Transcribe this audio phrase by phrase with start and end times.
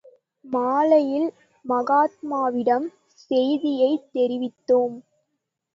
[0.45, 1.27] மாலையில்
[1.65, 2.87] மகாத்மாவிடம்
[3.29, 4.97] செய்தியைத் தெரிவித்தோம்.